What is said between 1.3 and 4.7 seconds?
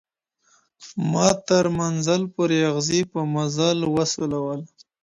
تر منزل پوري اغزي په مزل وسولول